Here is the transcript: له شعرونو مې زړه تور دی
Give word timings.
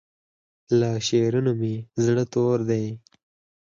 له 0.79 0.89
شعرونو 1.07 1.51
مې 1.59 1.75
زړه 2.05 2.23
تور 2.33 2.57
دی 2.69 2.85